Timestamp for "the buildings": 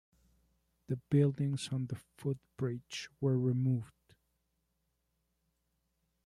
0.87-1.69